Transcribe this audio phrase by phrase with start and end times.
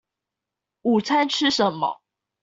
[0.81, 2.01] 午餐吃什麼